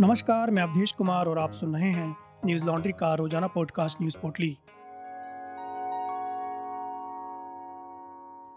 [0.00, 4.16] नमस्कार, मैं अवधेश कुमार और आप सुन रहे हैं न्यूज़ लॉन्ड्री का रोज़ाना पॉडकास्ट न्यूज़
[4.18, 4.56] पोटली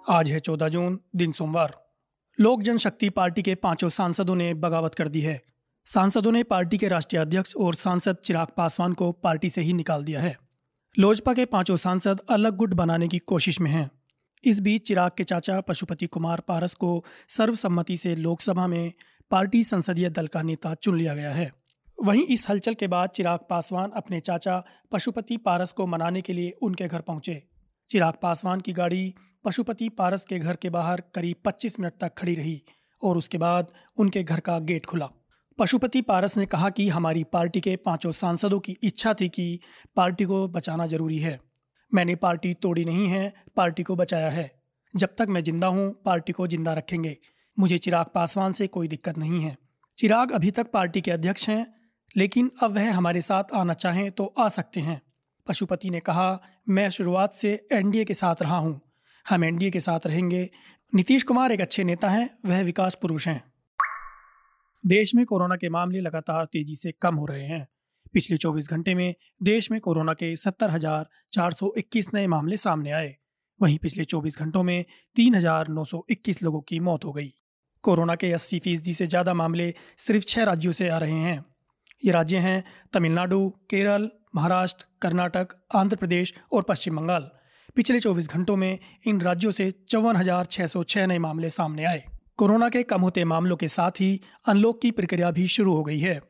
[0.09, 1.73] आज है चौदह जून, दिन सोमवार।
[2.39, 5.41] लोक जनशक्ति पार्टी के पाँचों सांसदों ने बगावत कर दी है।
[5.85, 10.03] सांसदों ने पार्टी के राष्ट्रीय अध्यक्ष और सांसद चिराग पासवान को पार्टी से ही निकाल
[10.03, 10.37] दिया है।
[10.99, 13.91] लोजपा के पाँचों सांसद अलग गुट बनाने की कोशिश में हैं।
[14.43, 18.93] इस बीच चिराग के चाचा पशुपति कुमार पारस को सर्वसम्मति से लोकसभा में
[19.33, 21.51] पार्टी संसदीय दल का नेता चुन लिया गया है।
[22.03, 26.51] वहीं इस हलचल के बाद चिराग पासवान अपने चाचा पशुपति पारस को मनाने के लिए
[26.61, 27.41] उनके घर पहुँचे।
[27.89, 29.13] चिराग पासवान की गाड़ी
[29.45, 32.61] पशुपति पारस के घर के बाहर करीब 25 मिनट तक खड़ी रही
[33.03, 35.09] और उसके बाद उनके घर का गेट खुला।
[35.59, 39.59] पशुपति पारस ने कहा कि हमारी पार्टी के पाँचों सांसदों की इच्छा थी कि
[39.95, 41.39] पार्टी को बचाना ज़रूरी है।
[41.91, 44.51] मैंने पार्टी तोड़ी नहीं है, पार्टी को बचाया है।
[44.95, 47.17] जब तक मैं ज़िंदा हूँ, पार्टी को ज़िंदा रखेंगे।
[47.59, 49.57] मुझे चिराग पासवान से कोई दिक्कत नहीं है।
[49.97, 51.73] चिराग अभी तक पार्टी के अध्यक्ष हैं,
[52.17, 55.01] लेकिन अब वह हमारे साथ आना चाहें तो आ सकते हैं।
[55.47, 58.81] पशुपति ने कहा, मैं शुरुआत से एनडीए के साथ रहा हूँ।
[59.29, 60.49] हम एनडीए के साथ रहेंगे।
[60.93, 63.43] नीतीश कुमार एक अच्छे नेता हैं, वह विकास पुरुष हैं।
[64.85, 67.67] देश में कोरोना के मामले लगातार तेज़ी से कम हो रहे हैं।
[68.13, 72.57] पिछले 24 घंटे में देश में कोरोना के सत्तर हज़ार चार सौ इक्कीस नए मामले
[72.57, 73.15] सामने आए।
[73.61, 74.85] वहीं पिछले 24 घंटों में
[75.15, 77.33] तीन हज़ार नौ सौ इक्कीस लोगों की मौत हो गई।
[77.83, 81.45] कोरोना के 80 फ़ीसदी से ज़्यादा मामले सिर्फ़ छह राज्यों से आ रहे हैं।
[82.05, 87.29] ये राज्य हैं तमिलनाडु, केरल, महाराष्ट्र, कर्नाटक, आंध्र प्रदेश और पश्चिम बंगाल।
[87.75, 90.17] पिछले 24 घंटों में इन राज्यों से चौवन
[90.97, 92.03] नए मामले सामने आए।
[92.37, 95.99] कोरोना के कम होते मामलों के साथ ही अनलॉक की प्रक्रिया भी शुरू हो गई
[95.99, 96.21] है।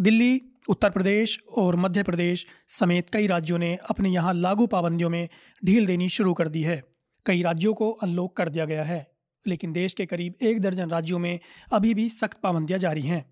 [0.00, 5.28] दिल्ली, उत्तर प्रदेश और मध्य प्रदेश समेत कई राज्यों ने अपने यहाँ लागू पाबंदियों में
[5.64, 6.82] ढील देनी शुरू कर दी है।
[7.26, 9.17] कई राज्यों को अनलॉक कर दिया गया है।
[9.48, 11.38] लेकिन देश के करीब एक दर्जन राज्यों में
[11.72, 13.24] अभी भी सख्त पाबंदियाँ जारी हैं।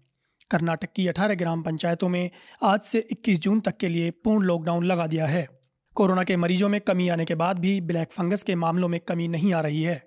[0.50, 2.30] कर्नाटक की 18 ग्राम पंचायतों में
[2.62, 5.48] आज से 21 जून तक के लिए पूर्ण लॉकडाउन लगा दिया है।
[5.96, 9.28] कोरोना के मरीजों में कमी आने के बाद भी ब्लैक फंगस के मामलों में कमी
[9.28, 10.02] नहीं आ रही है।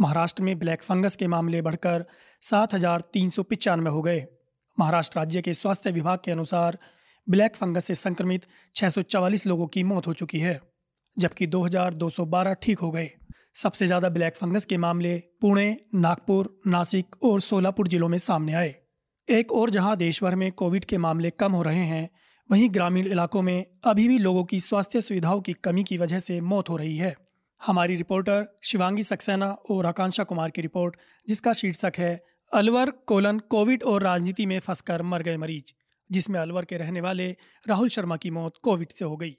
[0.00, 2.04] महाराष्ट्र में ब्लैक फंगस के मामले बढ़कर
[2.42, 4.26] सात हज़ार तीन सौ पिचानवे हो गए।
[4.78, 6.78] महाराष्ट्र राज्य के स्वास्थ्य विभाग के अनुसार
[7.28, 8.88] ब्लैक फंगस से संक्रमित छह
[9.46, 10.60] लोगों की मौत हो चुकी है,
[11.18, 13.10] जबकि 2212 ठीक हो गए।
[13.56, 18.74] सबसे ज़्यादा ब्लैक फंगस के मामले पुणे, नागपुर, नासिक और सोलापुर जिलों में सामने आए।
[19.28, 22.08] एक और जहाँ देश भर में कोविड के मामले कम हो रहे हैं,
[22.50, 26.40] वहीं ग्रामीण इलाकों में अभी भी लोगों की स्वास्थ्य सुविधाओं की कमी की वजह से
[26.40, 27.14] मौत हो रही है।
[27.66, 30.96] हमारी रिपोर्टर शिवांगी सक्सेना और आकांक्षा कुमार की रिपोर्ट,
[31.28, 35.72] जिसका शीर्षक है, अलवर कोलन कोविड और राजनीति में फंसकर मर गए मरीज़,
[36.10, 37.36] जिसमें अलवर के रहने वाले
[37.66, 39.36] राहुल शर्मा की मौत कोविड से हो गई।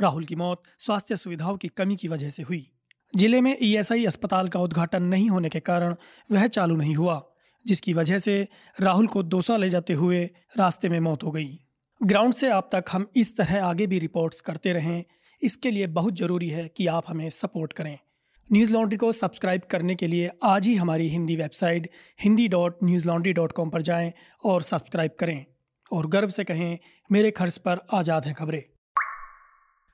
[0.00, 2.66] राहुल की मौत स्वास्थ्य सुविधाओं की कमी की वजह से हुई।
[3.14, 5.94] ज़िले में ईएसआई अस्पताल का उद्घाटन नहीं होने के कारण
[6.30, 7.22] वह चालू नहीं हुआ,
[7.66, 8.48] जिसकी वजह से
[8.80, 10.24] राहुल को दोसा ले जाते हुए
[10.58, 11.58] रास्ते में मौत हो गई।
[12.00, 15.04] ग्राउंड से आप तक हम इस तरह आगे भी रिपोर्ट्स करते रहें।
[15.42, 17.98] इसके लिए बहुत ज़रूरी है कि आप हमें सपोर्ट करें।
[18.50, 21.90] न्यूज़ लॉन्ड्री को सब्सक्राइब करने के लिए आज ही हमारी Hindi website
[22.20, 24.12] Hindi dot news laundry dot com पर जाएँ
[24.44, 25.44] और सब्सक्राइब करें।
[25.90, 26.78] और गर्व से कहें,
[27.10, 28.62] मेरे खर्च पर आज़ाद हैं खबरें।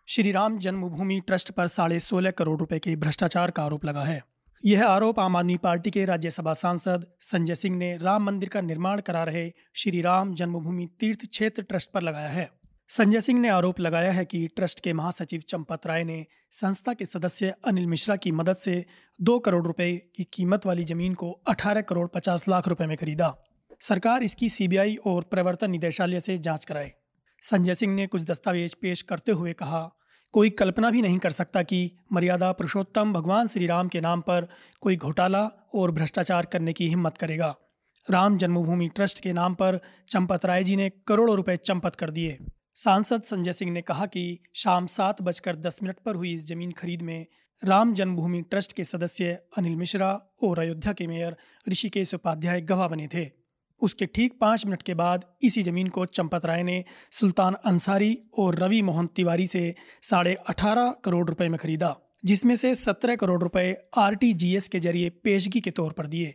[0.06, 4.25] श्री राम जन्मभूमि ट्रस्ट पर साढ़े सोलह करोड़ रुपए के भ्रष्टाचार का आरोप लगा है।
[4.65, 9.00] यह आरोप आम आदमी पार्टी के राज्यसभा सांसद संजय सिंह ने राम मंदिर का निर्माण
[9.00, 12.50] करा रहे श्री राम जन्मभूमि तीर्थ क्षेत्र ट्रस्ट पर लगाया है।
[12.88, 17.04] संजय सिंह ने आरोप लगाया है कि ट्रस्ट के महासचिव चंपत राय ने संस्था के
[17.04, 18.84] सदस्य अनिल मिश्रा की मदद से
[19.20, 23.37] दो करोड़ रुपए की कीमत वाली ज़मीन को 18 करोड़ 50 लाख रुपए में खरीदा।
[23.81, 26.93] सरकार इसकी सीबीआई और प्रवर्तन निदेशालय से जाँच कराए।
[27.44, 29.81] संजय सिंह ने कुछ दस्तावेज़ पेश करते हुए कहा,
[30.34, 34.47] कोई कल्पना भी नहीं कर सकता कि मर्यादा पुरुषोत्तम भगवान श्री राम के नाम पर
[34.82, 35.43] कोई घोटाला
[35.75, 37.55] और भ्रष्टाचार करने की हिम्मत करेगा।
[38.10, 39.78] राम जन्मभूमि ट्रस्ट के नाम पर
[40.09, 42.38] चंपत राय जी ने करोड़ों रुपए चंपत कर दिए।
[42.75, 44.25] सांसद संजय सिंह ने कहा कि
[44.55, 47.26] शाम सात बजकर दस मिनट पर हुई इस ज़मीन खरीद में
[47.62, 50.12] राम जन्मभूमि ट्रस्ट के सदस्य अनिल मिश्रा
[50.43, 51.37] और अयोध्या के मेयर
[51.69, 53.31] ऋषिकेश उपाध्याय गवाह बने थे।
[53.83, 56.82] उसके ठीक पाँच मिनट के बाद इसी ज़मीन को चंपत राय ने
[57.12, 62.75] सुल्तान अंसारी और रवि मोहन तिवारी से साढ़े अठारह करोड़ रुपए में खरीदा, जिसमें से
[62.75, 66.35] सत्रह करोड़ रुपए आरटीजीएस के ज़रिए पेशगी के तौर पर दिए।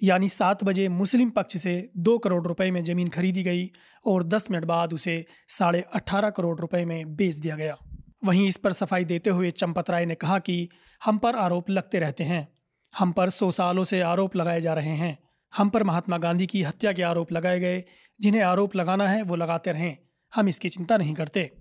[0.00, 3.70] यानी सात बजे मुस्लिम पक्ष से दो करोड़ रुपए में ज़मीन खरीदी गई
[4.04, 7.76] और दस मिनट बाद उसे साढ़े अठारह करोड़ रुपए में बेच दिया गया।
[8.24, 10.68] वहीं इस पर सफ़ाई देते हुए चंपत राय ने कहा कि
[11.02, 12.48] हम पर आरोप लगते रहते हैं,
[12.94, 15.16] हम पर सौ सालों से आरोप लगाए जा रहे हैं।
[15.56, 17.84] हम पर महात्मा गांधी की हत्या के आरोप लगाए गए।
[18.20, 19.96] जिन्हें आरोप लगाना है, वो लगाते रहें।
[20.34, 21.52] हम इसकी चिंता नहीं करते।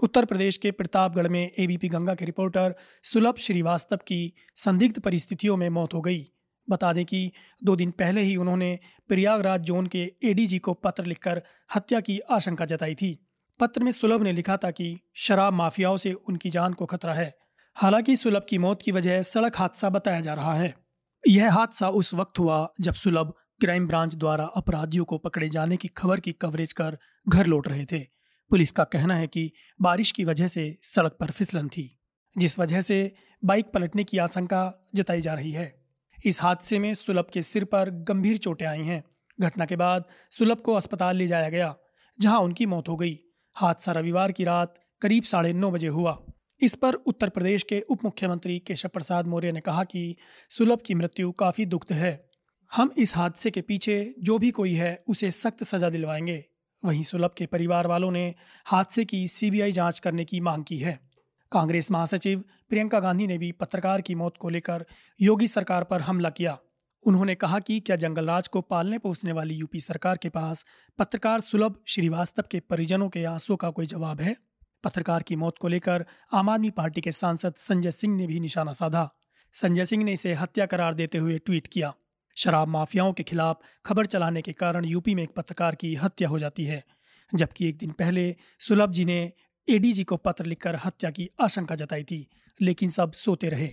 [0.00, 5.68] उत्तर प्रदेश के प्रतापगढ़ में एबीपी गंगा के रिपोर्टर सुलभ श्रीवास्तव की संदिग्ध परिस्थितियों में
[5.68, 6.26] मौत हो गई।
[6.70, 7.32] बता दें कि
[7.64, 8.78] दो दिन पहले ही उन्होंने
[9.08, 11.42] प्रयागराज जोन के एडीजी को पत्र लिखकर
[11.74, 13.26] हत्या की आशंका जताई थी।
[13.60, 17.38] पत्र में सुलभ ने लिखा था कि शराब माफियाओं से उनकी जान को खतरा है।
[17.74, 20.89] हालाँकि सुलभ की मौत की वजह सड़क हादसा बताया जा रहा है।
[21.24, 25.88] यह हादसा उस वक्त हुआ जब सुलभ क्राइम ब्रांच द्वारा अपराधियों को पकड़े जाने की
[25.88, 27.98] खबर की कवरेज कर घर लौट रहे थे।
[28.50, 29.50] पुलिस का कहना है कि
[29.80, 31.98] बारिश की वजह से सड़क पर फिसलन थी,
[32.38, 33.12] जिस वजह से
[33.44, 35.72] बाइक पलटने की आशंका जताई जा रही है।
[36.26, 39.02] इस हादसे में सुलभ के सिर पर गंभीर चोटें आई हैं।
[39.40, 41.74] घटना के बाद सुलभ को अस्पताल ले जाया गया,
[42.18, 43.18] जहाँ उनकी मौत हो गई।
[43.56, 46.18] हादसा रविवार की रात करीब साढ़े नौ बजे हुआ।
[46.62, 50.16] इस पर उत्तर प्रदेश के उप मुख्यमंत्री केशव प्रसाद मौर्य ने कहा कि
[50.50, 52.30] सुलभ की मृत्यु काफ़ी दुखद है।
[52.74, 56.44] हम इस हादसे के पीछे जो भी कोई है, उसे सख्त सजा दिलवाएँगे।
[56.84, 58.34] वहीं सुलभ के परिवार वालों ने
[58.66, 61.00] हादसे की सीबीआई जाँच करने की मांग की है।
[61.52, 64.86] कांग्रेस महासचिव प्रियंका गांधी ने भी पत्रकार की मौत को लेकर
[65.20, 66.58] योगी सरकार पर हमला किया।
[67.06, 70.64] उन्होंने कहा कि क्या जंगलराज को पालने पोसने वाली यूपी सरकार के पास
[70.98, 74.49] पत्रकार सुलभ श्रीवास्तव के परिजनों के आँसू का कोई जवाब है?
[74.84, 78.72] पत्रकार की मौत को लेकर आम आदमी पार्टी के सांसद संजय सिंह ने भी निशाना
[78.72, 79.08] साधा।
[79.52, 81.92] संजय सिंह ने इसे हत्या करार देते हुए ट्वीट किया।
[82.36, 86.38] शराब माफियाओं के खिलाफ खबर चलाने के कारण यूपी में एक पत्रकार की हत्या हो
[86.38, 86.84] जाती है,
[87.34, 89.32] जबकि एक दिन पहले सुलभ जी ने
[89.68, 92.26] एडीजी को पत्र लिखकर हत्या की आशंका जताई थी,
[92.60, 93.68] लेकिन सब सोते रहे।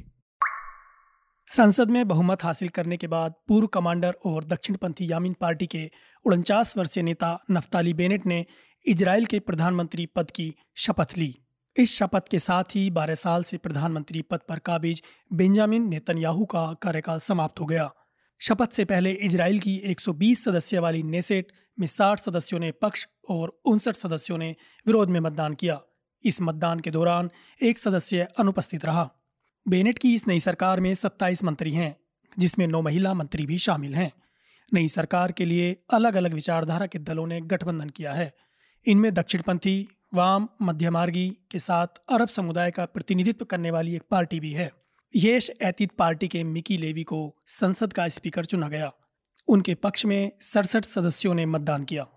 [1.48, 5.92] संसद में बहुमत हासिल करने के बाद पूर्व कमांडर और दक्षिणपंथी यामीन पार्टी के
[6.26, 8.46] उनचास वर्षीय नेता नफ्ताली बेनेट ने
[8.88, 11.36] इजराइल के प्रधानमंत्री पद की शपथ ली।
[11.78, 15.04] इस शपथ के साथ ही 12 साल से प्रधानमंत्री पद पर काबिज
[15.34, 17.94] बेंजामिन नेतन्याहू का कार्यकाल समाप्त हो गया।
[18.40, 23.62] शपथ से पहले इजराइल की 120 सदस्य वाली नेसेट में 60 सदस्यों ने पक्ष और
[23.66, 24.56] उनसठ सदस्यों ने
[24.88, 25.82] विरोध में मतदान किया।
[26.24, 27.32] इस मतदान के दौरान
[27.62, 29.12] एक सदस्य अनुपस्थित रहा।
[29.68, 31.98] बेनेट की इस नई सरकार में 27 मंत्री हैं,
[32.40, 34.14] जिसमें नौ महिला मंत्री भी शामिल हैं।
[34.74, 38.47] नई सरकार के लिए अलग अलग विचारधारा के दलों ने गठबंधन किया है।
[38.88, 44.52] इनमें दक्षिणपंथी, वाम, मध्यमार्गी के साथ अरब समुदाय का प्रतिनिधित्व करने वाली एक पार्टी भी
[44.52, 44.72] है।
[45.16, 48.92] येश ऐतीत पार्टी के मिकी लेवी को संसद का स्पीकर चुना गया।
[49.48, 52.08] उनके पक्ष में सड़सठ सदस्यों ने मतदान किया।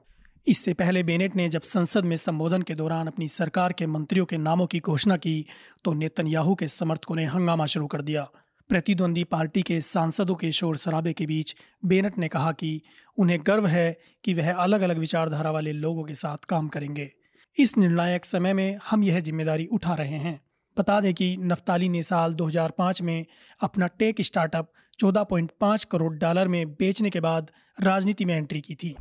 [0.46, 4.38] इससे पहले बेनेट ने जब संसद में संबोधन के दौरान अपनी सरकार के मंत्रियों के
[4.38, 5.46] नामों की घोषणा की
[5.84, 8.28] तो नेतन्याहू के समर्थकों ने हंगामा शुरू कर दिया।
[8.70, 12.82] प्रतिद्वंदी पार्टी के सांसदों के शोर शराबे के बीच बेनट ने कहा कि
[13.19, 17.11] उन्हें गर्व है कि वह अलग अलग विचारधारा वाले लोगों के साथ काम करेंगे।
[17.56, 20.40] इस निर्णायक समय में हम यह ज़िम्मेदारी उठा रहे हैं।
[20.78, 23.26] बता दें कि नफ्ताली ने साल 2005 में
[23.61, 27.50] अपना टेक स्टार्टअप 14.5 करोड़ डॉलर में बेचने के बाद
[27.82, 28.94] राजनीति में एंट्री की थी।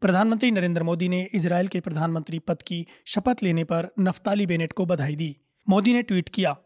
[0.00, 4.86] प्रधानमंत्री नरेंद्र मोदी ने इसराइल के प्रधानमंत्री पद की शपथ लेने पर नफ्ताली बेनेट को
[4.86, 5.36] बधाई दी।
[5.68, 6.56] मोदी ने ट्वीट किया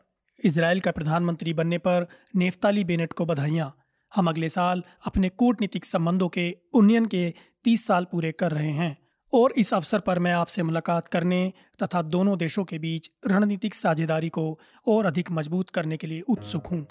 [0.40, 3.74] इसराइल का प्रधानमंत्री बनने पर नेफ्ताली बेनेट को बधाइयाँ।
[4.12, 7.32] हम अगले साल अपने कूटनीतिक संबंधों के उन्नयन के
[7.64, 8.96] तीस साल पूरे कर रहे हैं
[9.32, 11.52] और इस अवसर पर मैं आपसे मुलाकात करने
[11.82, 16.66] तथा दोनों देशों के बीच रणनीतिक साझेदारी को और अधिक मज़बूत करने के लिए उत्सुक
[16.66, 16.86] हूँ।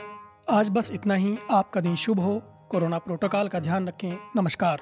[0.50, 2.40] आज बस इतना ही। आपका दिन शुभ हो।
[2.72, 4.82] कोरोना प्रोटोकॉल का ध्यान रखें। नमस्कार।